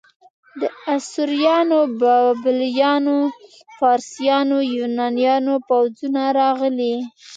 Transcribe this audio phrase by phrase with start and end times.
[0.59, 0.61] د
[0.95, 3.19] اسوریانو، بابلیانو،
[3.77, 6.95] فارسیانو، یونانیانو پوځونه راغلي.